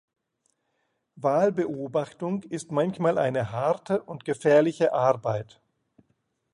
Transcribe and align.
Wahlbeobachtung 1.15 2.41
ist 2.41 2.71
manchmal 2.71 3.19
eine 3.19 3.51
harte 3.51 4.01
und 4.01 4.25
gefährliche 4.25 4.93
Arbeit. 4.93 5.61